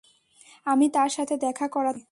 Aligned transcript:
আমি 0.65 0.85
তার 0.89 1.09
সাথে 1.09 1.35
দেখা 1.37 1.65
করাতে 1.67 2.01
চাই। 2.01 2.09